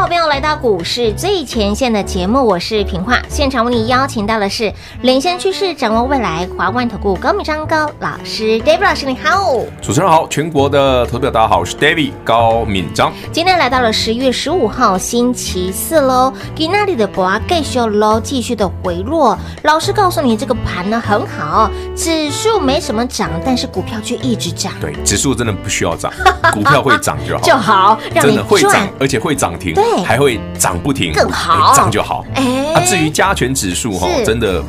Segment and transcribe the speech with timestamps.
[0.00, 4.72] 好朋友来到股市最前线的节目，我是平化，现场为你邀请到的是
[5.02, 13.12] 领先趋势、掌握未来华冠投顾高敏章高老师，David 老师你好，主持人好，全国的投资者大家好，我是 David 高敏章。
[13.30, 19.38] 今天来到了十月十五号星期四喽，给那里的博啊继续喽，继续的回落。
[19.64, 24.72] 老师告诉你，这个盘呢很好，指数没什么涨，但是股票却一直涨。
[24.80, 26.10] 对，指数真的不需要涨，
[26.54, 29.74] 股票会涨就好， 就好，让你真的会涨，而且会涨停。
[29.74, 29.89] 对。
[30.04, 32.24] 还会涨不停，更好，涨就好。
[32.34, 34.62] 哎，啊，至于加权指数哈，真的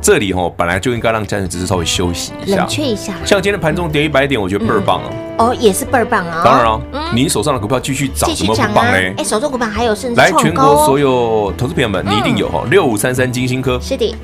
[0.00, 3.12] 这里哈本来就应该让加权指数稍微休息一下，冷却一下。
[3.24, 5.10] 像今天盘中跌一百点，我觉得倍儿棒哦。
[5.38, 6.42] 哦，也是倍儿棒啊。
[6.44, 6.80] 当然了，
[7.14, 8.92] 你手上的股票继续涨，怎么不棒呢？
[9.16, 13.78] 哎，手中股票还有甚至来全国所有投资朋友们，你一定有哈，六五三三金星科。
[13.80, 14.14] 是的。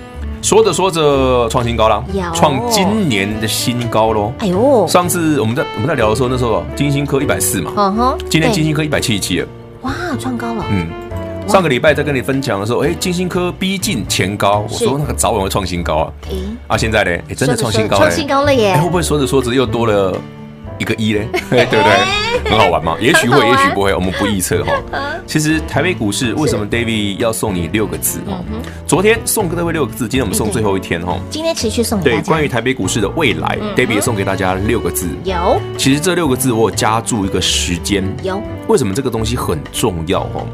[0.43, 4.33] 说着说着创新高了，创今年的新高喽。
[4.39, 9.49] 哎呦，上次我们在我们在聊的时候，那时候金星科一百四嘛，今天金星科一百七十七了。
[9.87, 10.65] 哇，创高了。
[10.69, 10.87] 嗯。
[11.48, 16.12] 上个礼拜在跟你分享的时候，哎，金星科逼近前高，我说那个早晚会创新高啊。
[16.67, 18.77] 啊，现在呢，哎，真的创新高，创新高了耶！
[18.78, 20.12] 会不会说着说着又多了
[20.79, 21.29] 一个一嘞？
[21.51, 22.51] 对不对？
[22.51, 22.97] 很好玩吗？
[23.01, 24.73] 也许会，也许不会，我们不预测哈。
[25.27, 28.21] 其实台北股市为什么 David 要送你六个字？
[28.87, 31.19] 昨天送各位六个字，今天我们送最后一天哈。
[31.31, 32.01] 今天持续送。
[32.01, 35.09] 对，关于台北股市的未来，David 也送给大家六个字。
[35.25, 35.61] 有。
[35.77, 38.05] 其实这六个字我有加注一个时间。
[38.23, 38.41] 有。
[38.69, 40.21] 为什么这个东西很重要？
[40.35, 40.47] 哦。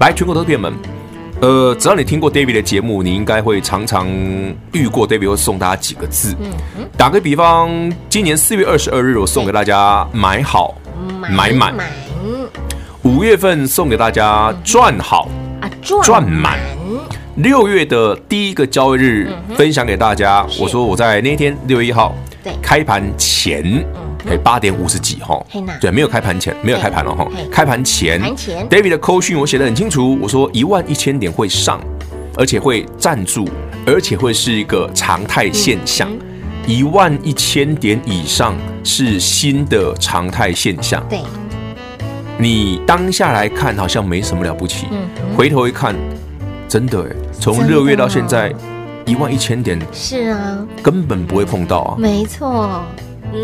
[0.00, 0.72] 来，全国投资朋友们，
[1.40, 4.08] 呃，只要你听过 David 的节目，你应该会常常
[4.72, 6.34] 遇过 David 会送大家几个字。
[6.40, 7.70] 嗯，打个比方，
[8.08, 10.74] 今年四月二十二日，我送给大家买好
[11.30, 11.74] 买满。
[13.02, 15.28] 五月份送给大家赚好
[15.60, 15.70] 啊
[16.02, 16.58] 赚满。
[17.36, 22.14] 六月的第一个交易日分享给大家，我说我在那天六月一号
[22.62, 23.84] 开盘前。
[24.28, 25.40] 哎，八点五十几哈，
[25.80, 27.28] 对，没有开盘前，没有开盘了哈。
[27.50, 28.20] 开盘前
[28.68, 31.80] ，David 的扣讯我写的很清楚，我说一万一千点会上，
[32.36, 33.48] 而且会站住，
[33.86, 36.08] 而且会是一个常态现象，
[36.66, 41.00] 一万一千点以上是新的常态现象。
[41.08, 41.20] 对，
[42.36, 44.86] 你当下来看好像没什么了不起，
[45.36, 45.94] 回头一看，
[46.68, 48.52] 真的哎，从六月到现在，
[49.04, 52.82] 一万一千点是啊，根本不会碰到啊，没错。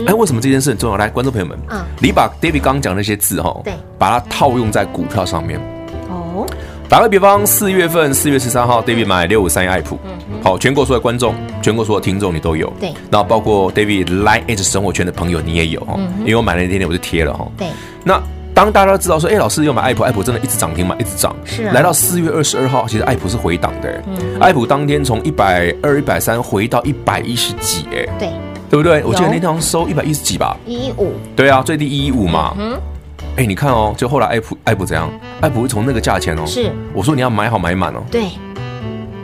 [0.07, 0.97] 哎，为什么这件事很重要？
[0.97, 5.61] 来，观众朋友们，嗯，你把 David 刚刚讲那些字哈，对，把它套用在股票上面。
[6.09, 6.47] 哦，
[6.89, 17.69] 打个比方，四月份四月十三号，David 买六五三一爱普，嗯，好，全国所有观众，全国所有听众，你都有，对，那包括 David Line Edge 生活圈的朋友，你也有哈，因为我买了那天天我就贴了哈，对，
[18.05, 18.21] 那
[18.55, 28.29] 当大家都知道说，哎，老师又买爱普，爱普真的一直涨停嘛，一直涨，是，来到四月二十二号，其实爱普是回档的，嗯，爱普当天从一百二、一百三回到一百一十几，哎，对。
[28.73, 29.05] 对不对？
[29.05, 31.13] 我记得那天好像收一百一十几吧，一一五。
[31.37, 32.55] 对啊，最低一一五嘛。
[32.59, 32.73] 嗯。
[33.37, 35.11] 哎，你看哦，就后来爱普爱普怎样？
[35.43, 38.03] 爱普会从那个价钱哦，是我说你要买好买满哦。
[38.11, 38.29] 对。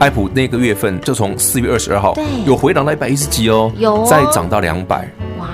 [0.00, 5.08] 爱普那个月份就从四月二十二号，对，有回档到一百一十几哦，有再涨到两百。
[5.38, 5.46] 哇。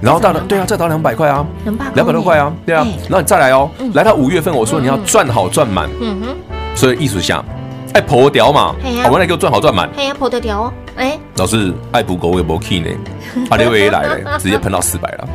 [0.00, 2.84] 然后到了，对啊，再到两百块啊，两百两百多块啊，对啊。
[3.04, 5.88] 然后你再来哦，来到五月份，我说你要赚好赚满。
[6.00, 6.36] 嗯哼。
[6.74, 7.44] 所以艺术下，
[7.92, 9.88] 哎破掉嘛，好，我来给我赚好赚满。
[9.96, 10.72] 哎呀，破得掉哦。
[10.98, 12.90] 哎，老师爱普狗也没 key 呢，
[13.50, 15.28] 啊六月一来了，直接喷到四百了，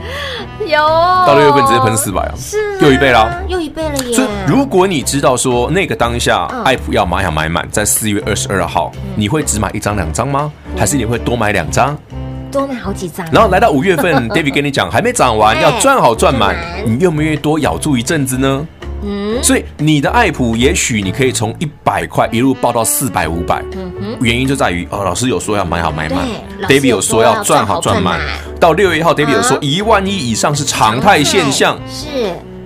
[0.59, 0.77] 有。
[1.25, 4.13] 到六月份直接喷四百啊，是又一倍啦，又一倍了耶！
[4.13, 10.51] 所以如果你知道说那个当下爱普要买想买满，在四月二十二号，你会只买一张两张吗？
[10.77, 11.97] 还是你会多买两张？
[12.51, 13.25] 多买好几张。
[13.31, 18.67] 然后来到五月份， David 跟你讲还没涨完，要赚好赚满，你愿不愿意多咬住一阵子呢？
[19.03, 26.25] 嗯，所以你的爱普也许你可以从一百块一路报到四百五百，嗯哼，原因就在于哦，老师有说要买好买满
[26.67, 28.19] ，David 有说要赚好赚满，
[28.59, 32.07] 到六月一号 David 有说一万一以上是常态现象，是，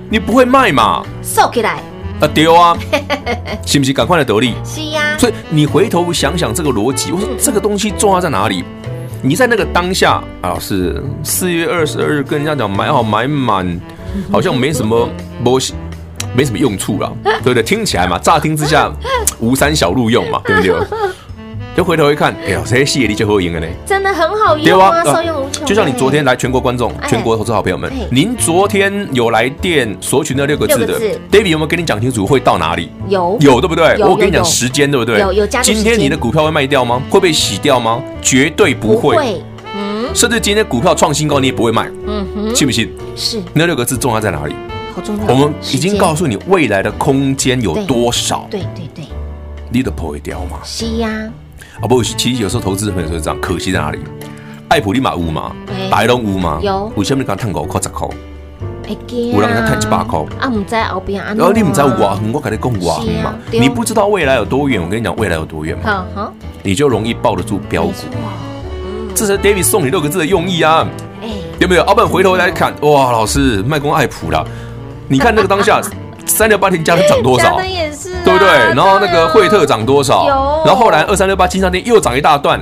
[0.10, 1.04] 你不会卖嘛？
[1.24, 1.81] 收起来。
[2.19, 2.75] 啊丢啊，
[3.63, 3.94] 信不信？
[3.94, 5.16] 赶快来得利，是呀。
[5.19, 8.63] 所以你回头想想这个逻辑，我说这个东西重要在哪里？
[9.22, 13.80] 你在那个当下啊，是四月二十二日跟人家讲买好买满，
[14.31, 15.07] 好像没什么
[15.44, 15.60] 波
[16.38, 17.63] 没什么用处了，对不对？
[17.63, 18.92] 听起来嘛，乍听之下
[19.39, 20.72] 无三小路用嘛，对不对？
[21.75, 25.66] 就回头一看，哎呀，这些系列力就会赢了呢，真的很好用啊，受用无穷。
[25.66, 31.00] 就像你昨天来全国观众、全国投资好朋友们，您昨天有来电索取那六个字的
[31.31, 32.92] ，David 有没有跟你讲清楚会到哪里？
[33.07, 33.95] 有，有对不对？
[34.00, 35.19] 我跟你讲时间对不对？
[35.19, 35.62] 有有加。
[35.62, 37.01] 今天你的股票会卖掉吗？
[37.10, 38.01] 会被洗掉吗？
[38.22, 39.42] 绝对不会。
[39.75, 40.06] 嗯。
[40.16, 42.92] 甚至今天股票创新高，你也不会卖，嗯哼，信不信？
[43.16, 44.56] 是那六个字重要在哪里？
[44.98, 45.26] 好重要。
[45.28, 49.06] 我们已经告诉诉你未来的空间有多少，对对对，
[49.72, 50.58] 你都不会掉嘛？
[50.64, 51.10] 是呀，
[51.80, 54.00] 啊不，其实有时候投资朋友是这样，可惜在哪里？
[54.70, 55.52] 爱普利马屋嘛？
[55.70, 56.92] 哎，白龙屋嘛，有。
[56.96, 58.08] 为什么你刚探五块十块？
[58.88, 59.34] 会惊。
[59.34, 60.20] 有人给他赚一百块。
[60.40, 61.38] 啊，唔知后边安怎。
[61.38, 66.34] 然后你们在瓦横，我跟你讲瓦横嘛，啊你不知道未来有多远，我跟你讲未来有多远嘛，好好，
[66.64, 67.94] 你就容易抱得住标股。
[69.14, 70.88] 这是 David 送你六个字的用意啊，
[71.22, 71.30] 哎，
[71.60, 71.84] 有没有？
[71.84, 74.46] 阿本回头来看，哇，老师卖光爱普啦，
[75.07, 75.81] 你看那个当下
[76.25, 77.62] 三六八天加的涨多少？
[77.63, 78.48] 也是啊，对不对？
[78.75, 80.25] 然后那个惠特涨多少？
[80.27, 82.59] 有然后后来二三六八金商店又涨一大段，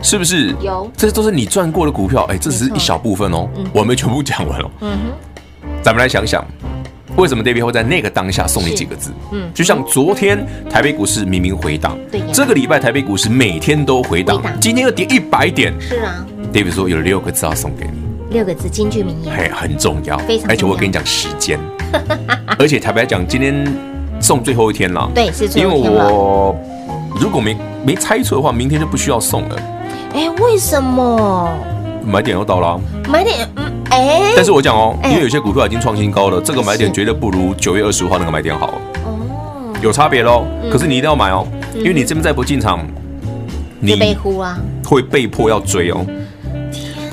[0.00, 0.54] 是不是？
[0.60, 4.70] 有这都是你赚过的股票，哎，这只是一小部分哦，我还没全部讲完哦。
[4.80, 6.42] 嗯哼，咱们来想想，
[7.16, 9.10] 为什么 David 会在那个当下送你几个字？
[9.32, 18.03] 嗯就像昨天台北股市明明回档，对呀这个礼拜台北股市每天都回档回档，今天又跌一百点是啊，，David 说有六个字要送给你。
[18.34, 20.50] 六个字金句名言，嘿，很重要，非常重要。
[20.52, 21.56] 而且我跟你讲时间，
[22.58, 23.64] 而且坦白讲，今天
[24.20, 26.12] 送最后一天了，对，是最因为后一天了。
[26.12, 26.56] 我
[27.20, 29.56] 如果没没猜错的话，明天就不需要送了，
[30.14, 31.48] 哎，为什么？
[32.04, 32.70] 买点又到了。
[32.70, 32.80] 啊。
[33.08, 40.44] 买点，嗯，哎，但是我讲哦，哎因为有些股票已经创新高了，这个买点是绝对不如九月二十五号那个买点好，哦，有差别喽。
[40.60, 40.68] 嗯。
[40.68, 42.84] 可是你一定要买哦，因为你这边再不进场，
[43.78, 46.04] 你被你呼啊，会被迫要追哦。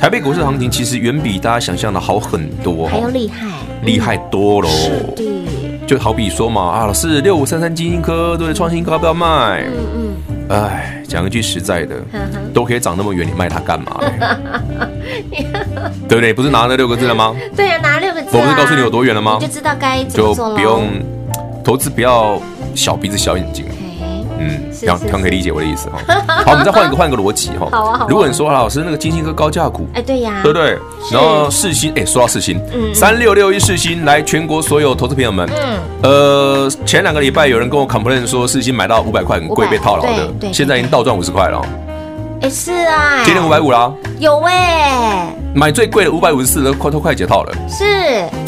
[0.01, 3.47] 台北股市行情其实远比大家想象的好很多哦，还要厉害，
[3.83, 4.67] 厉害多喽。
[5.85, 9.63] 就好比说嘛，啊，老师六五三三金星科对创新高要不要卖？
[9.67, 11.97] 嗯嗯，哎，讲一句实在的，
[12.51, 14.11] 都可以涨那么远，你卖它干嘛嘞？
[16.09, 16.33] 对不对？
[16.33, 17.35] 不是拿那六个字了吗？
[17.55, 20.87] 对呀，拿六个字啊，我不是告诉你有多远了吗你就知道该怎就不用
[21.63, 22.41] 投资，不要
[22.73, 23.65] 小鼻子小眼睛。
[24.49, 25.97] 嘿，嗯，是是这样这样可以理解我的意思哈。
[26.45, 27.67] 好，我们再换一个 换一个逻辑哈。
[27.71, 30.77] 好啊如果你说啊老师那个金星哥高价股，哎，对呀，对不对？
[31.11, 41.57] 然后世新，哎，说到世新嗯，三六六一世新，来全国所有投资朋友们，嗯，呃，前两个礼拜有人跟我 complain 说世新买到五百块很贵，被套牢的对，现在已经倒赚五十块了。
[41.59, 41.65] 哦，
[42.41, 47.53] 哎，是啊，今天五百五啦，有哎，买最贵的五百五十四都快都快解套了。
[47.69, 47.83] 是，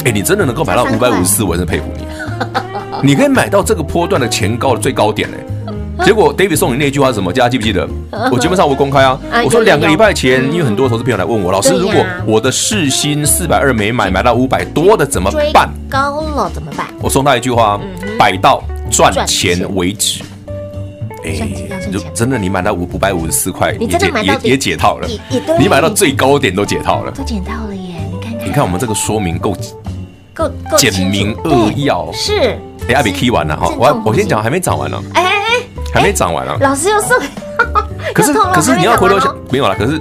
[0.04, 2.04] 哎，你真的能够买到五百五十四，我真的佩服你。
[3.02, 5.36] 你可以买到这个波段的前高的最高点呢。
[6.06, 7.32] 结果 David 送你那句话是什么？
[7.32, 7.88] 大家记不记得？
[8.30, 15.68] 我节目上我公开啊啊，我说两个礼拜前，嗯因为很多投资朋友来问我，老师，如果我的市新四百二没买，买到五百多的怎么追办？
[15.90, 16.86] 高了怎么办？
[17.00, 20.22] 我送他一句话嗯：摆到赚赚钱钱为止。
[21.24, 21.40] 哎
[21.90, 25.08] 就真的你买到五五百五十四块，也解也也解套了
[25.58, 27.10] 你买到最高点都解套了。
[27.12, 27.94] 都解套了耶！
[28.12, 29.52] 你看看，你看我们这个说明够
[30.34, 32.58] 够够简明扼要是。
[32.88, 35.22] 哎，阿比 key 完了哈，我我先讲还没讲完呢，哎，
[35.94, 36.56] 还没涨完呢。
[36.60, 37.16] 老师又送，
[38.12, 39.74] 可是可是你要回头想还没有啦。
[39.78, 40.00] 可是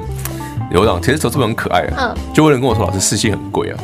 [0.71, 3.77] 有长，其实投资朋友很可爱啊嗯，就有人跟我说，老师世新很贵啊。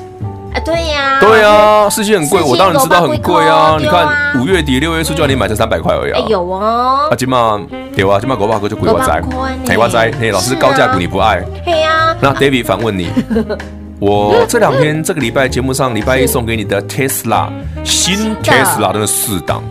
[0.56, 3.77] 啊，对呀，对呀，世新很贵，我当然知道很贵啊。
[3.79, 4.07] 你看
[4.41, 6.25] 五月底六月初就要你买才三百块而已哎啊。
[6.27, 7.61] 有哦啊，，今嘛
[7.95, 11.44] 有啊，今嘛狗爸哥就鬼我栽五百块呢，哎我栽，嘿，老师高价股你不爱。
[11.63, 13.11] 嘿呀，那 David 反问你，
[14.00, 17.50] 我这两天这个礼拜节目上礼拜一送给你的 Tesla
[17.84, 19.62] 新 Tesla 的四档，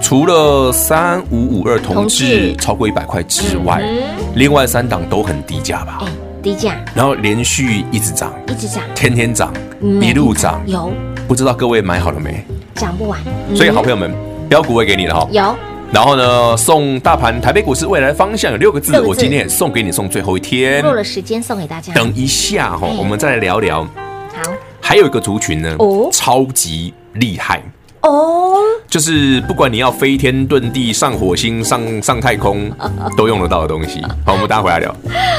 [0.00, 2.24] 除了三五五二同同志。
[2.24, 4.02] 志超过一百块之外嗯，
[4.34, 5.98] 另外三档都很低价吧。
[6.00, 6.06] 哎？，
[6.42, 6.74] 低价。
[6.94, 9.52] 然后连续一直涨，一直涨，天天涨，
[10.00, 10.90] 一路涨，有。
[11.28, 12.42] 不知道各位买好了没？
[12.74, 13.20] 涨不完，
[13.50, 14.10] 嗯所以好朋友们，
[14.48, 15.28] 标股我也给你了哈。
[15.30, 15.54] 有
[15.92, 20.80] 然后呢，送大盘台北股市未来方向有六个字，我今天也送给你，送最后一天。
[20.82, 24.52] 够了时间送给大家，等一下哈嗯，我们再来聊聊，好。
[24.80, 27.60] 还有一个族群呢哦，超级厉害。
[28.02, 28.54] 哦，
[28.90, 32.68] 就是不管你要飞天遁地、上火星、上上太空，
[33.16, 34.02] 都用得到的东西。
[34.26, 34.92] 好，我们大家回来聊。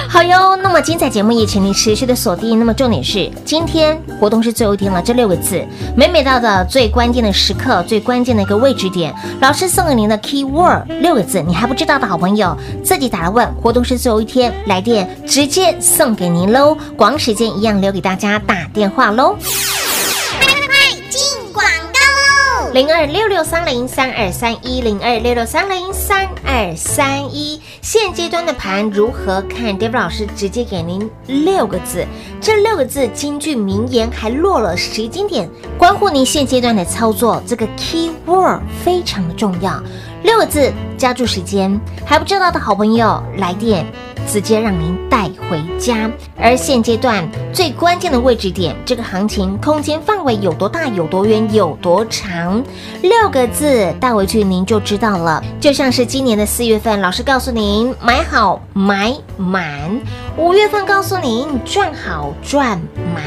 [0.07, 2.57] 好哟，那么精彩节目也请您持续的锁定。
[2.57, 5.61] 那么重点是，今天活动是最后一天了，这六个字，
[5.97, 13.45] 每每到的最关键的时刻，最关键的一个位置点，老师送给您的 key word 六个字，你还不知道的好朋友，自己打来问。
[13.55, 19.35] 活动是最后一天，来电直接送给您喽，广时间一样留给大家打电话喽。
[22.73, 32.07] 零二六六三零三二三一零二六六三零三二三一，现阶段的盘如何看？David 老师直接给您六个字，
[32.39, 37.43] 这六个字金句名言还落了时间点，关乎您现阶段的操作。
[37.45, 39.83] 这个 key word 非常的重要。
[40.23, 43.85] 六个字，加注时间，还不知道的好朋友来电。
[44.27, 52.63] 直接让您带回家，而现阶段最关键的位置点，这个行情空间范围有多大、有多远、有多长？
[53.01, 55.43] 六个字带回去您就知道了。
[55.59, 59.99] 就像是今年的四月份，老师告诉您买好买满；
[60.37, 62.79] 五月份告诉您赚好赚
[63.15, 63.23] 满。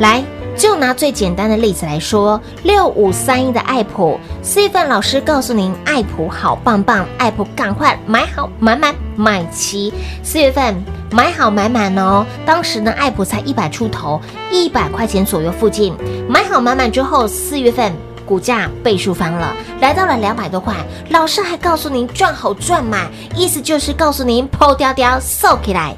[0.00, 0.41] 来。
[0.56, 9.92] 就拿最简单的例子来说，六五三一的爱普，四月份老师告诉您，爱普好棒棒，爱普赶快买好买满买齐。
[10.22, 15.94] 四月份买好买满哦，当时呢，爱普才一百出头，一百块钱左右附近，
[16.28, 17.92] 买好买满之后，四月份
[18.24, 20.74] 股价倍数翻了，来到了两百多块。
[21.10, 25.96] 老师还告诉您赚好赚满，意思就是告诉您抛掉掉收起来。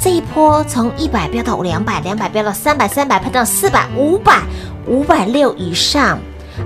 [0.00, 4.42] 这一波从一百飙到两百，两百飙到三百，三百飙到四百，五百，
[4.86, 6.18] 五百六以上，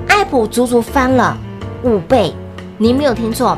[0.07, 1.37] 爱普足足翻了
[1.83, 2.35] 五倍，
[2.77, 3.57] 您没有听错，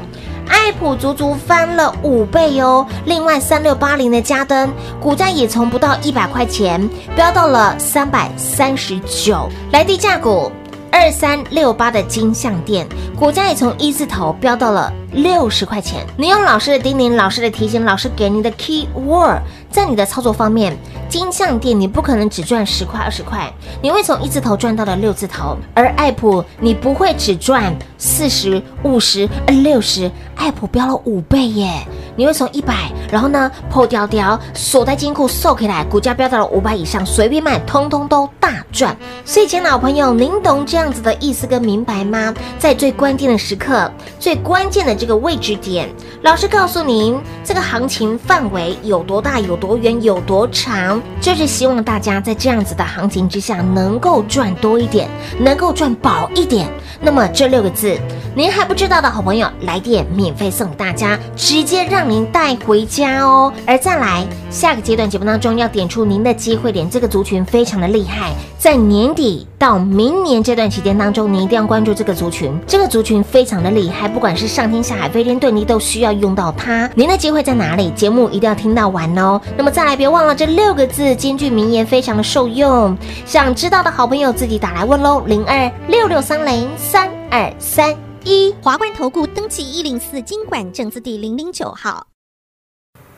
[0.49, 2.87] 爱普足足翻了五倍哦。
[3.05, 10.53] 另外三六八零的嘉登股价也从不到一百块钱飙到了三百三十九，来低价股
[10.93, 12.87] 二三六八的金像电
[13.19, 14.93] 股价也从一字头飙到了。
[15.15, 19.39] 六十块钱，你用老师的叮咛、老师的提醒、老师给你的 key word，
[19.71, 20.77] 在你的操作方面，
[21.09, 29.29] 金项店你不可能只赚十块、二十块，你会从一字头赚到了六字头；而爱普你不会只赚四十五十、
[29.63, 38.97] 六十，爱普飙了五倍耶，你会从一百，然后呢破掉掉锁在金库收起来，股价飙到了五百以上，随便卖，通通都大赚。
[39.25, 42.35] 所以，亲老朋友，您懂这样子的意思跟明白吗？
[42.59, 45.04] 在最关键的时刻，最关键的。
[45.05, 45.87] 这个位置点，
[46.23, 55.07] 老师告诉您，这个行情范围有多大、有多远、有多长，就是希望大家在这样子的行情之下，能够赚多一点，
[55.39, 56.67] 能够赚饱一点。
[57.03, 57.99] 那么这六个字，
[58.35, 63.53] 您还不知道的好朋友，来电免费送给大家，直接让您带回家哦。
[63.67, 74.94] 而再来下个阶段节目当中要点出您的机会点，这个族群非常的厉害，在年底到明年这段期间当中，你一定要关注这个族群，这个族群非常的厉害，不管是上天下。
[74.95, 76.91] 海飞天，对你都需要用到它。
[76.95, 77.91] 您的机会在哪里？
[77.91, 79.41] 节目一定要听到完哦。
[79.57, 82.97] 那么再来，别忘了这六个字，金句名言，非常的受用。
[83.27, 88.55] 想知道的好朋友自己打来问喽，零二六六三零三二三一。
[88.63, 92.07] 华冠投顾登记一零四经管证字第零零九号。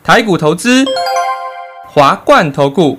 [0.02, 0.84] 台股投资，
[1.88, 2.98] 华冠投顾。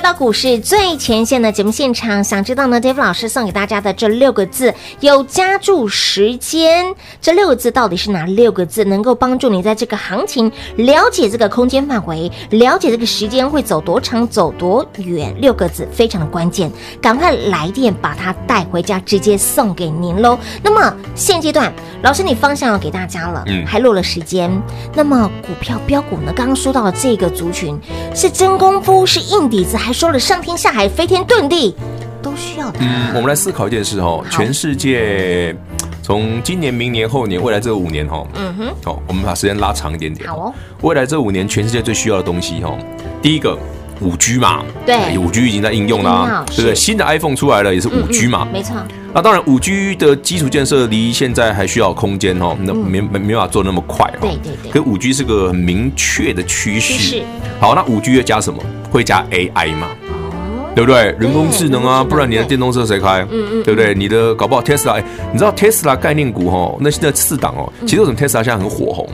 [0.00, 2.24] 回到股市最前线的节目现场。
[2.24, 8.82] 想知道呢，Dave 老师送给大家的这六个字有加注时间，这六个字到底是哪六个字？
[8.84, 15.38] 能够帮助你在这个行情了解这个空间范围，了解这个时间会走多长、走多远。
[15.38, 20.38] 六个字非常的关键，赶快来电把它带回家，直接送给您喽。
[20.62, 21.70] 那么现阶段，
[22.02, 24.50] 老师你方向要给大家了，嗯，还落了时间。
[24.94, 26.32] 那么股票标股呢？
[26.34, 27.78] 刚刚说到的这个族群
[28.14, 29.20] 是真功夫，是。
[29.20, 31.74] 硬底子还说了上天下海、飞天遁地
[32.22, 32.78] 都需要的。
[32.80, 35.54] 嗯，我们来思考一件事哦，全世界
[36.02, 40.28] 从今年、明年、后年、未来这五年哈，嗯哼，好，我们把时间拉长一点点。
[40.28, 42.76] 好哦，未来这五年全世界最需要的东西哈，
[43.22, 43.56] 第一个
[44.00, 46.74] 五 G 嘛，对，五 G 已经在应用了，对不对？
[46.74, 48.76] 新的 iPhone 出来了也是五 G 嘛，没错。
[49.12, 54.22] 那当然，五 G 的基础建设离现在还需要空间哦，那没没没办法做那么快哦。
[54.22, 54.70] 对对对。
[54.70, 57.22] 可五 G 是个很明确的趋势。
[57.58, 58.62] 好，那五 G 要加什么？
[58.90, 59.88] 会加 AI 嘛？
[60.08, 61.14] 哦，对不对？
[61.18, 63.26] 人工智能啊，不然你的电动车谁开？
[63.30, 63.92] 嗯嗯，对不对？
[63.94, 65.02] 你的搞不好 Tesla，
[65.32, 69.08] 你知道 Tesla 概念股哦，那现在四档哦，其实为什么 Tesla 现在很火红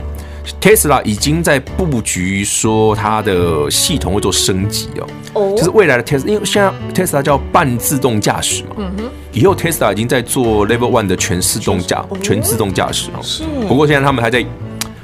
[0.61, 5.07] ？Tesla 已经在布局说它的系统会做升级哦。
[5.33, 8.75] 哦，就是未来的 Tesla，因为现在 Tesla 叫半自动驾驶嘛。
[8.77, 13.19] 嗯哼，以后 Tesla 已经在做 Level One 的全自动驾全自动驾驶哦。
[13.21, 13.43] 是。
[13.67, 14.45] 不过现在他们还在。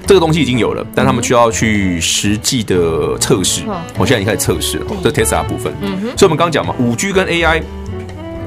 [0.05, 3.61] 这个东西已经有了，但他们需要去实际的测试。
[3.97, 5.73] 我现在已经开始测试了，这 Tesla 部分。
[5.81, 7.63] 嗯哼所以，我们刚刚讲嘛，五 G 跟 AI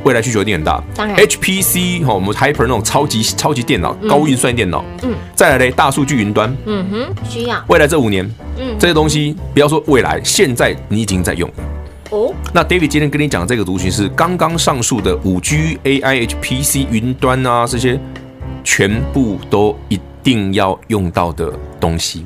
[0.06, 0.80] 未来需求一定很大。
[0.94, 4.84] 当然，HPC 哈，我们 Hyper 那种超级超级电脑、高运算电脑。
[5.02, 5.12] 嗯。
[5.34, 6.56] 再来嘞，大数据云端。
[6.64, 7.60] 嗯哼，需要。
[7.66, 8.24] 未来这五年，
[8.56, 11.50] 嗯，这些东西不要说未来，现在你已经在用。
[12.10, 12.32] 哦。
[12.52, 17.98] 那 David 今天跟你讲的这个族群是刚刚上述的五 G、AI、HPC、云端啊，这些
[18.62, 19.98] 全部都一。
[20.26, 22.24] 一定要用到的东西，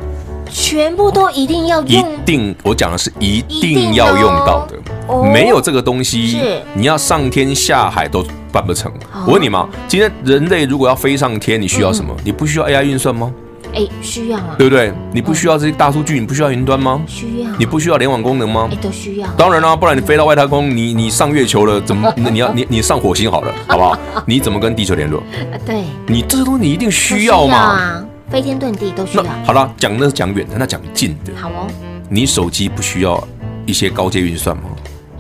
[0.51, 1.87] 全部都一定要用。
[1.87, 4.79] 一定，我讲的是一定要用到的。
[5.11, 6.41] 哦、没有这个东西，
[6.75, 8.91] 你要上天下海都办不成。
[9.13, 12.15] 哦、我问你嘛，今天人类如果要飞上天，你需要什么？
[12.19, 13.33] 嗯、你不需要 AI 运算吗？
[13.73, 14.93] 哎，需要啊，对不对？
[15.13, 17.01] 你不需要这些大数据，你不需要云端吗？
[17.07, 17.49] 需要。
[17.57, 18.69] 你不需要联网功能吗？
[18.73, 19.29] 哎，都需要。
[19.37, 22.13] 当然啦，不然你飞到外太空，你你上月球了，怎么？
[22.17, 23.97] 你要你你上火星好了， 好不好？
[24.27, 25.23] 你怎么跟地球联络？
[25.65, 25.85] 对。
[26.09, 27.57] 你这些东西你一定需要嘛？
[27.57, 29.25] 啊，飞天遁地都需要。
[29.45, 31.33] 好了，讲的是讲远的，那讲近的。
[31.41, 31.69] 好哦。
[32.09, 33.23] 你手机不需要
[33.67, 34.65] 一些高阶运算吗？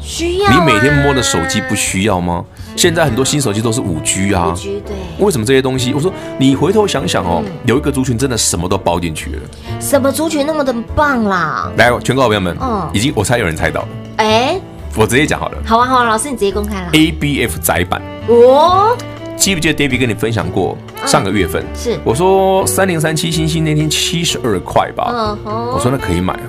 [0.00, 0.50] 需要。
[0.50, 2.44] 你每天摸的手机不需要吗？
[2.76, 5.92] 现在很多新手机都是五 G 啊，五 G 对，为什么这些东西？
[5.92, 9.42] 我说你回头想想哦，有一个族群真的什么都包进去了。
[9.80, 11.70] 什么族群那么的棒啦？
[11.76, 13.88] 来，全国好朋友们，嗯，已经我猜有人猜到了。
[14.16, 14.60] 哎，
[14.96, 15.58] 我直接讲好了。
[15.66, 16.90] 好啊，好啊，老师你直接公开了。
[16.92, 18.96] ABF 窄版哦，
[19.36, 21.64] 记不记得 David 跟你分享过上个月份？
[21.74, 25.10] 是我说三零三七星星那天七十二块吧？
[25.12, 26.46] 嗯哼，我说那可以买啊。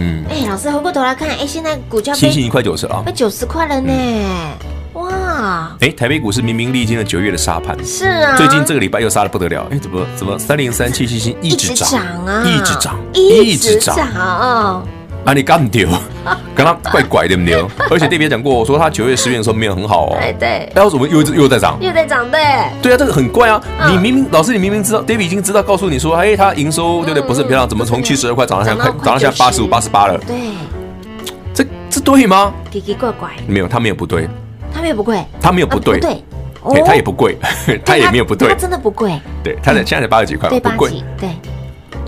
[0.00, 3.92] 嗯，哎，老师回过头来看，哎，现在股价欣兴已经快九十啊，快九十块了呢。
[4.94, 5.76] 哇！
[5.80, 9.66] 哎，台北股市明明历经了九月的沙盘，是啊，最近这个礼拜又杀的不得了。
[9.70, 11.88] 哎，怎么怎么三零三七七星一直涨
[12.26, 14.82] 啊，一直涨，一直涨啊！
[15.24, 15.88] 啊，你干 掉，
[16.54, 17.70] 跟他怪怪的，没有。
[17.90, 20.16] 而且特别讲过，我说他九月、十月的时候没有很好哦。
[20.20, 20.70] 哎，对。
[20.74, 21.76] 然后怎么又又在涨？
[21.80, 22.40] 又在涨，对。
[22.82, 23.62] 对啊，这个很怪啊！
[23.88, 27.22] 你明明老师，你明明知道，David 已经知道，告诉你说，哎，他营收对不对？
[27.22, 30.18] 不是很漂亮，怎么从七十二块涨到现在涨到现在八十五、八十八了？
[30.26, 30.36] 对。
[31.52, 32.52] 这这对吗？
[32.70, 33.30] 奇奇怪怪。
[33.46, 34.28] 没有，他没有不对。
[34.72, 36.22] 他没有不贵，他没有不对，对，
[36.86, 37.36] 他也不贵，
[37.84, 41.28] 他也没有不对，他真的不贵，对，他的现在才八十几块，不贵，对。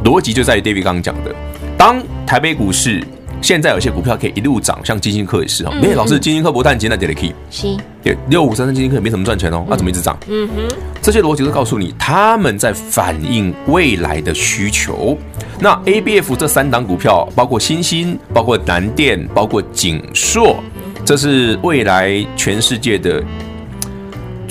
[0.04, 1.34] 逻辑就在于 David 刚刚讲的，
[1.82, 3.02] 当台北股市
[3.40, 10.16] 现在有些股票可以一路涨，像金星科也是哦，没有老师，金星科不但今天在跌了 key，是，对，六五三三金星科也没怎么赚钱哦，那怎么一直涨？
[10.28, 15.18] 嗯哼，这些逻辑都告诉你，他们在反映未来的需求。
[15.58, 20.62] 那 ABF 这三档股票，包括新兴，包括南电，包括景硕。
[21.04, 23.20] 这是未来全世界的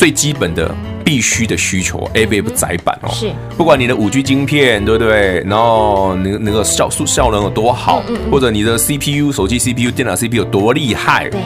[0.02, 0.74] 最基本的
[1.06, 3.32] 必须的需求，ABF 载板哦，是。
[3.56, 5.44] 不管你的五 G 晶片对不对？
[5.46, 11.40] 然后那那个效速效能有多好，或者你的 CPU 手机 CPU 电脑 CPU 有多厉害，对，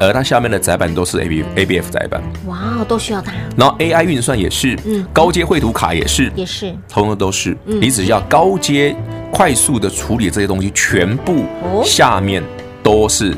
[0.00, 3.30] 而它下面的窄板都是 ABF ABF 载板，哇，都需要它。
[3.56, 7.56] 然后 AI 运算也是，嗯，高阶绘图卡也是，也是，通通都是。
[7.64, 8.96] 你只要高阶
[9.30, 11.44] 快速的处理这些东西，全部
[11.84, 12.42] 下面
[12.82, 13.32] 都是。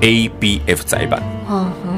[0.00, 1.89] ABF 载板，嗯哼，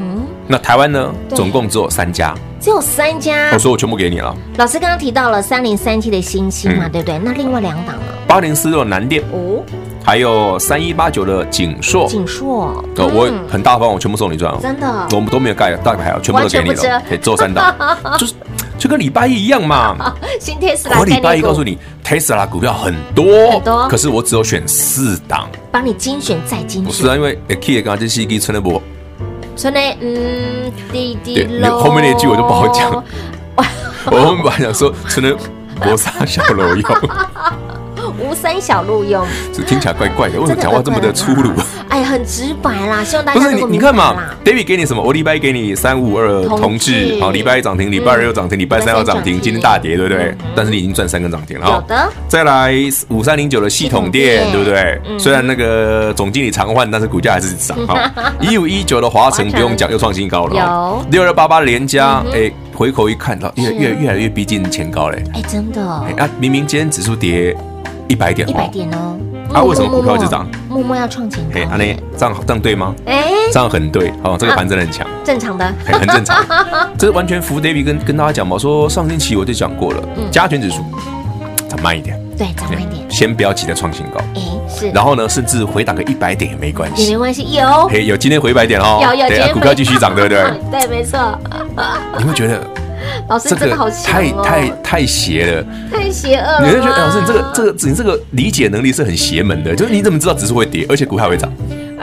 [0.52, 1.10] 那台湾呢？
[1.30, 3.48] 总共只有三家，只有三家。
[3.54, 4.36] 我说我全部给你了。
[4.58, 7.18] 老师刚刚提到了三零三七的星星嘛，对不对？
[7.24, 8.02] 那另外两档呢？
[8.26, 9.64] 八零四六的南电哦，
[10.04, 12.06] 还有三一八九的景硕。
[12.06, 14.54] 景硕，我很大方，我全部送你赚。
[14.60, 17.02] 真的，我们都没有盖大牌啊，全部都给你了。
[17.08, 17.74] 可以做三档，
[18.18, 18.34] 就是
[18.76, 20.14] 就跟礼拜一一样嘛。
[20.38, 26.84] 新 Tesla，我礼拜一告诉你，Tesla 股票很多，很多可是我只有选四档，帮你精选再精选。
[26.84, 28.82] 不是啊，因为 K 刚刚这是一个存的不，
[29.56, 33.02] 存的嗯，滴滴对，后面那句我就不好讲。
[34.10, 35.36] 我们本来想说春的
[35.84, 36.82] 磨砂小楼用。
[38.18, 41.50] 无三小路用，这听起来怪怪的，为什么讲话这么的粗鲁？
[41.88, 45.02] 哎呀，很直白啦，希望大家不是你，你看嘛，David 给你什么？
[45.02, 50.34] 我礼拜一给你三五二同志，好，礼拜一涨停，礼拜二又涨停，礼拜三又涨停，今天大跌，对不对？
[50.54, 52.08] 但是你已经赚三根涨停了，有的。
[52.28, 52.74] 再来
[53.08, 55.00] 五三零九的系统店，对不对？
[55.18, 57.76] 虽然那个总经理常换，但是股价还是涨。
[57.86, 60.54] 哈， 一五一九的华城不用讲，又创新高了。
[60.54, 65.22] 有六二八八的联嘉，哎，回头一看到越越越来越逼近前高嘞。
[65.34, 65.82] 哎，真的。
[66.06, 67.54] 哎，啊明明今天指数跌。
[68.08, 69.16] 一百点，一百点哦！
[69.52, 70.46] 啊，为什么股票一直涨？
[70.68, 72.94] 默默要创前高，哎，阿内，这样这样对吗？
[73.06, 76.44] 哎，这样很对，哦，这个盘真的很强，正常的，很正常，
[76.98, 80.82] 这是完全服 David 跟跟大家讲嘛，说上星期我就讲过了，加权指数
[81.68, 90.42] 涨慢一点，对，涨慢一点，先不要急着创新高，哎，是，然后呢，甚至回档个一百点也没关系，也没关系，有，嘿，有今天回一百点哦，有有，股票继续涨，对不对？
[90.70, 91.18] 对，没错，
[92.18, 92.60] 你会觉得。
[93.28, 94.42] 老师真的好强哦！
[94.44, 96.66] 太太太邪了，太邪恶了。
[96.66, 101.50] 你会觉得老师，你这个这个你这个理解能力是很邪门的，就是你怎么知道指数会跌，而且股票会涨？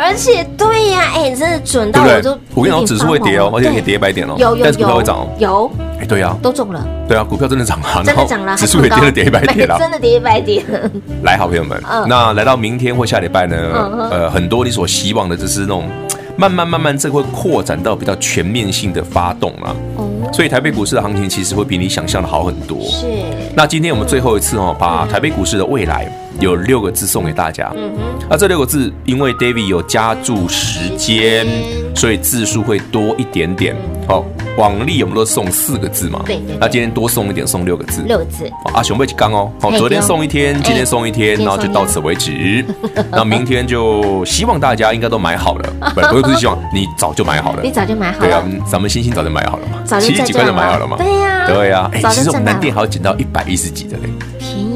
[0.02, 10.64] 而且对呀，哎，真的准到我就我跟你讲，指数会跌哦，而且可以跌一百点哦，有有有，但是股票会涨哦，有，哎，对呀，都中了，对啊，股票真的涨了，真的涨了，指数也跌了跌一百点了， 真的跌一百点。
[11.24, 13.58] 来，好朋友们，那来到明天或下礼拜呢？
[14.10, 15.84] 呃，很多你所希望的就是那种。
[16.38, 19.76] 慢慢慢慢，这会扩展到比较全面性的发动了。
[20.32, 22.80] 所以台北股市的行情其实会比你想象的好很多。
[22.84, 23.06] 是。
[23.56, 26.08] 那今天我们最后一次哦，把台北股市的未来
[26.40, 27.72] 有六个字送给大家。
[27.76, 28.28] 嗯哼。
[28.30, 31.48] 那这六个字，因为 David 有加注时间，
[31.96, 33.76] 所以字数会多一点点。
[34.08, 34.26] 好，
[34.58, 36.22] 往例我们都送四个字嘛。
[36.26, 36.40] 对。
[36.60, 38.02] 那今天多送一点，送六个字。
[38.08, 38.50] 六个字。
[38.74, 39.52] 啊，熊背起刚哦。
[39.60, 42.64] 好，昨天送一天，今天送一天，然后就到此为止。
[43.12, 45.94] 那明天就希望大家应该都买好了。
[45.94, 47.62] 不，不是希望你早就买好了。
[47.64, 48.26] 你早就买好了。
[48.26, 49.82] 对啊，咱们星星早就买好了嘛。
[49.84, 50.98] 早就七十几块就买好了嘛。
[50.98, 51.48] 对呀。
[51.48, 51.90] 对呀。
[51.94, 54.04] 哎，其实我们南店还要捡到一百一十几的嘞。
[54.38, 54.69] 便宜。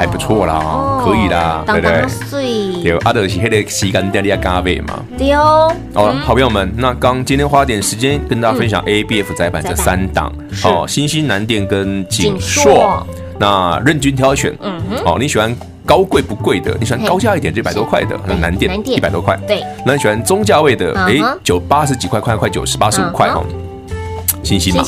[0.00, 2.82] 还不错啦，可以啦，对不对？
[2.82, 4.98] 对，阿德是那个时间点你要加倍嘛。
[5.18, 5.70] 对哦。
[5.92, 10.32] 哦，好朋友们，那刚今天花点时间跟大家分享 A B F 载板这三档，
[10.64, 13.06] 哦，新兴南电跟锦硕，
[13.38, 14.56] 那任君挑选。
[14.62, 14.96] 嗯哼。
[15.04, 16.74] 哦，你喜欢高贵不贵的？
[16.80, 19.38] 你喜欢高价一点，就一百多块的，那南电一百多块。
[19.46, 19.62] 对。
[19.84, 20.98] 那你喜欢中价位的？
[20.98, 23.44] 哎，九八十几块，快快九十八十五块哦。
[24.42, 24.82] 新兴嘛，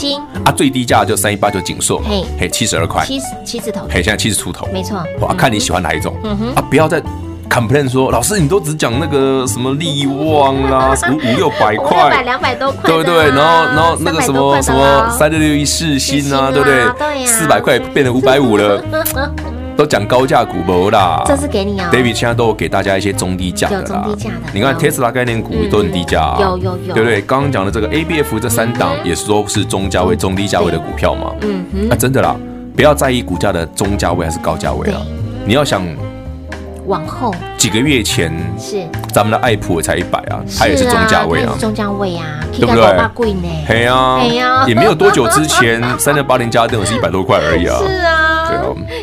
[0.46, 2.06] 啊，最低价就三一八九景硕，嘛，
[2.38, 7.00] 嘿，七十二块，七七字头，嘿，现在七十出头，没错，哇，看你喜欢哪一种，嗯哼，啊，不要再
[7.48, 13.28] complain 说，老师你都只讲那个什么力旺啦， 什么五六百块，两百多块，对不对？
[13.28, 17.26] 然后然后那个什么什么三六六一四新啊，对不对？
[17.26, 18.82] 四百块变成五百五了。
[19.82, 21.24] 都讲高价股不啦？
[21.26, 23.84] 这是给你啊，David 现在都有给大家一些中低价的啦。
[23.84, 27.20] 中低价的，你看 Tesla 概念股都很低价，有有有，对不对？
[27.22, 31.32] 刚刚讲的这个 ABF 这三档也是说是中价位、中低价位的股票嘛。
[31.40, 32.36] 嗯哼，那真的啦，
[32.76, 35.00] 不要在意股价的中价位还是高价位啊。
[35.44, 35.82] 你要想
[36.86, 43.08] 往后几个月前是咱们的爱普才一百啊，它也是中价位啊，中价位啊，对不对？
[43.14, 43.48] 贵呢？
[43.66, 47.76] 嘿呀，嘿呀，也没有多久之前三六八零家电也是一百多块而已啊。
[47.84, 48.41] 是啊。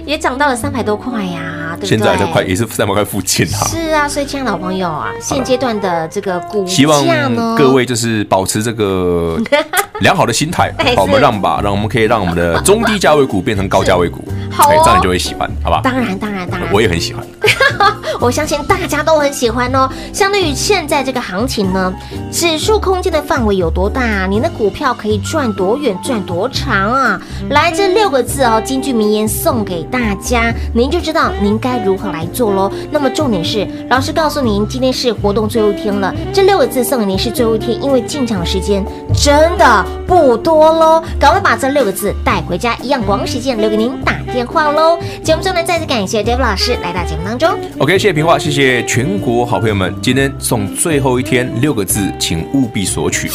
[0.05, 1.89] 也涨到了三百多块呀，对不对？
[1.89, 3.65] 现在这块也是三百块附近啊。
[3.67, 9.37] 是啊，所以亲爱的老朋友啊，现阶段的这个股价望各位就是保持这个
[10.01, 15.81] 良好的心态，好，我们让吧，让我们可以让我们的中低价位股变成高价位股， 好，这样你就会喜欢，好吧？
[15.83, 17.25] 当然，当然，当然，我也很喜欢。
[18.19, 19.89] 我相信大家都很喜欢哦。
[20.11, 21.93] 相对于现在这个行情呢，
[22.31, 24.25] 指数空间的范围有多大？
[24.27, 27.21] 您的股票可以赚多远、赚多长啊？
[27.49, 32.71] 来，这六个字哦，金句名言送给大家，您就知道您该该如何来做喽。
[32.89, 41.03] 那么重点是，老师告诉您，今天是活动最后一天了，这六个字送给您是最后一天，因为进场时间真的不多喽。
[41.19, 44.97] 赶快把这六个字带回家，一样广时间留给您打电话喽。
[45.23, 47.49] 节目中呢，再次感谢 David 老师来到节目当中。
[47.77, 49.93] OK，谢谢平话，谢谢全国好朋友们。
[50.01, 53.29] 今天送最后一天六个字，请务必索取。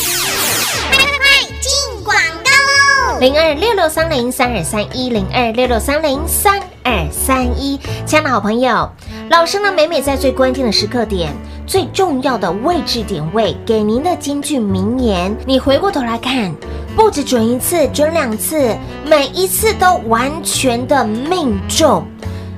[3.20, 8.88] 零二六六三零三二三一零二六六三零三二三一，亲爱的好朋友，
[9.30, 11.32] 老师呢，每每在最关键的时刻点、
[11.64, 16.52] 最重要的位置点位，给您的金句名言，你回过头来看，
[16.96, 22.04] 不止准一次，准两次，每一次都完全的命中。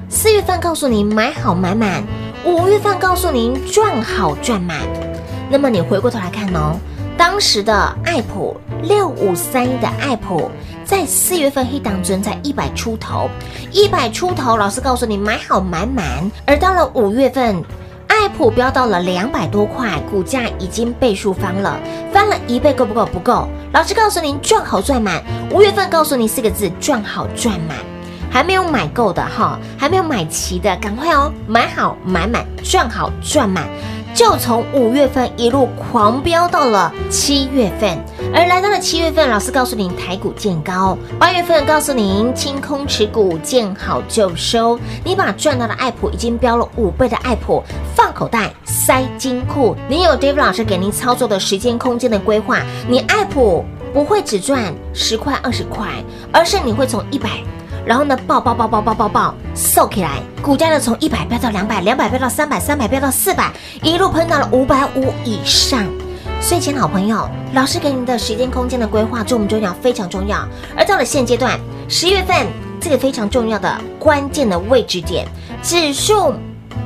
[0.09, 2.03] 四月份告诉您买好买满，
[2.45, 4.79] 五月份告诉您赚好赚满。
[5.51, 6.77] 那么你回过头来看哦，
[7.16, 10.50] 当时的爱普六五三一的爱普，
[10.85, 13.29] 在四月份黑档存在一百出头，
[13.72, 17.62] 一百出头，老师告诉你买好买满，而到了五月份。
[18.09, 21.79] 爱普飙到了两百多块，股价已经倍数翻了，
[22.12, 23.05] 翻了一倍够不够？
[23.07, 23.46] 不够。
[23.72, 27.76] 老师告诉您赚好赚满，五月份告诉你四个字赚好赚满，
[28.31, 33.68] 还没有买够的哈，还没有买齐的，赶快哦，买好买满，赚好赚满。
[34.16, 38.02] 就从五月份一路狂飙到了七月份，
[38.35, 40.96] 而来到了七月份，老师告诉您台股见高。
[41.18, 44.81] 八月份告诉您清空持股，见好就收。
[45.05, 47.62] 你把赚到的爱普已经飙了五倍的爱普
[47.94, 49.76] 放口袋塞金库。
[49.87, 55.88] 你有 David 老师给您操作的时间空间的规划，你爱普不会只赚十块二十块，
[56.33, 57.29] 而是你会从一百。
[57.87, 65.87] 然后呢，爆爆爆爆爆爆爆，瘦起来，股价呢从一百飙到两百，两百飙到三百，三百飙到四百，一路喷到了五百五以上。
[66.40, 69.72] 所以，亲老朋友，老师给你的时间空间的规划重不重要？
[69.75, 70.46] 非常重要。
[70.77, 72.46] 而到了现阶段，十月份
[72.81, 75.27] 这个非常重要的关键的位置点，
[75.62, 76.35] 指数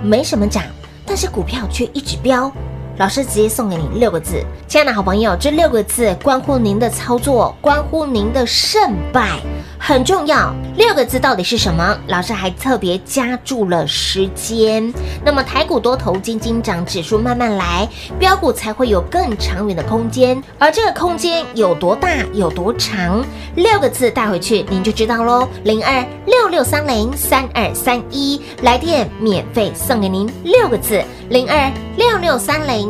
[0.03, 0.63] 没什么涨，
[1.07, 2.53] 但是股票却一直飙。
[3.01, 9.41] 老师直接送给你六个字，亲爱的好朋友，这六个字关乎您的操作，关乎您的胜败。
[9.79, 11.99] 很重要，六个字到底是什么？
[12.09, 14.93] 老师还特别加注了时间。
[15.25, 20.41] 那么台股多头金金涨，指数慢慢来，标股才会有更长远的空间。
[20.59, 23.25] 而这个空间有多大，有多长？
[23.55, 25.49] 六个字带回去，您就知道喽。
[25.65, 31.03] 零二六六三零三二三一，来电免费送给您六个字。
[31.31, 32.90] 零二六六三零